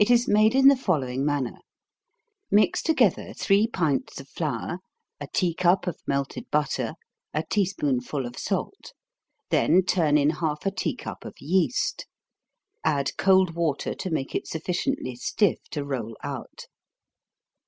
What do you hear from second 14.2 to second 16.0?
it sufficiently stiff to